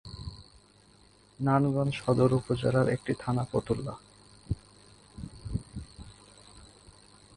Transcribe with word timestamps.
নারায়ণগঞ্জ 1.39 1.93
সদর 2.01 2.29
উপজেলার 2.33 2.87
একটি 2.89 3.11
থানা 3.19 3.43
ফতুল্লা। 3.51 3.93